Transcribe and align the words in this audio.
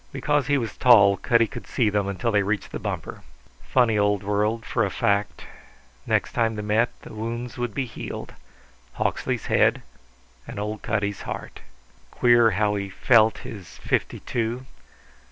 Because 0.11 0.47
he 0.47 0.57
was 0.57 0.75
tall 0.77 1.15
Cutty 1.17 1.45
could 1.45 1.67
see 1.67 1.87
them 1.91 2.07
until 2.07 2.31
they 2.31 2.41
reached 2.41 2.71
the 2.71 2.79
bumper. 2.79 3.21
Funny 3.61 3.99
old 3.99 4.23
world, 4.23 4.65
for 4.65 4.83
a 4.83 4.89
fact. 4.89 5.45
Next 6.07 6.31
time 6.33 6.55
they 6.55 6.63
met 6.63 6.89
the 7.03 7.13
wounds 7.13 7.55
would 7.59 7.75
be 7.75 7.85
healed 7.85 8.33
Hawksley's 8.93 9.45
head 9.45 9.83
and 10.47 10.57
old 10.59 10.81
Cutty's 10.81 11.21
heart. 11.21 11.59
Queer 12.09 12.49
how 12.49 12.73
he 12.73 12.89
felt 12.89 13.37
his 13.45 13.77
fifty 13.77 14.21
two. 14.21 14.65